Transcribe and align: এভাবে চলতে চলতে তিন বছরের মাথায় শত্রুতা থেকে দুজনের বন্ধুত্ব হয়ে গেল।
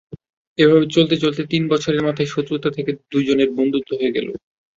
এভাবে 0.57 0.85
চলতে 0.95 1.15
চলতে 1.17 1.41
তিন 1.51 1.63
বছরের 1.71 2.05
মাথায় 2.07 2.29
শত্রুতা 2.31 2.69
থেকে 2.77 2.91
দুজনের 3.11 3.49
বন্ধুত্ব 3.57 3.89
হয়ে 3.99 4.15
গেল। 4.15 4.27